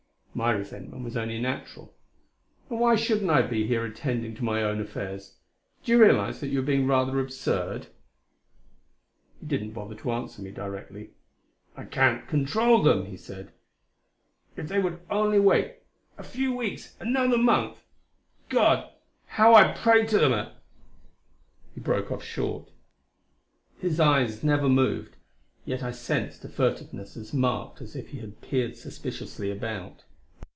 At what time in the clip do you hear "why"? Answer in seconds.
2.79-2.95